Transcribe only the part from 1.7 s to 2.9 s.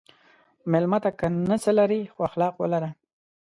لرې، خو اخلاق ولره.